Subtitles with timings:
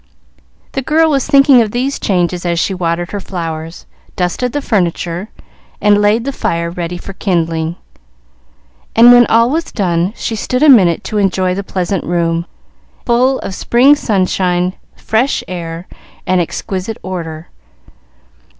[0.71, 3.85] The girl was thinking of these changes as she watered her flowers,
[4.15, 5.29] dusted the furniture,
[5.79, 7.75] and laid the fire ready for kindling;
[8.95, 12.47] and, when all was done, she stood a minute to enjoy the pleasant room,
[13.05, 15.87] full of spring sunshine, fresh air,
[16.25, 17.49] and exquisite order.